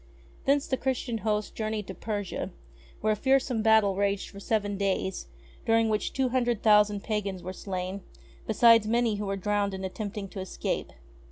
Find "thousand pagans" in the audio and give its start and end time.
6.63-7.43